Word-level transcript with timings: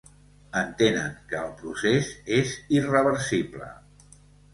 Entenen 0.59 1.11
que 1.33 1.37
el 1.41 1.51
procés 1.59 2.09
és 2.39 2.55
irreversible. 2.79 3.69